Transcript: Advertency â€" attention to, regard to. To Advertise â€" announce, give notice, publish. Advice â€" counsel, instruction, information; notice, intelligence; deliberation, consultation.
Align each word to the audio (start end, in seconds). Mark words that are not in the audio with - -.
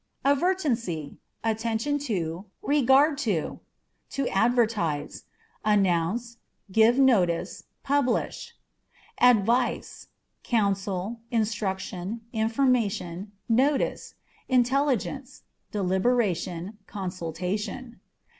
Advertency 0.25 1.19
â€" 1.45 1.51
attention 1.51 1.99
to, 1.99 2.45
regard 2.63 3.19
to. 3.19 3.59
To 4.09 4.27
Advertise 4.29 5.25
â€" 5.63 5.73
announce, 5.75 6.37
give 6.71 6.97
notice, 6.97 7.65
publish. 7.83 8.55
Advice 9.19 10.07
â€" 10.39 10.43
counsel, 10.43 11.19
instruction, 11.29 12.21
information; 12.33 13.31
notice, 13.47 14.15
intelligence; 14.49 15.43
deliberation, 15.69 16.79
consultation. 16.87 17.99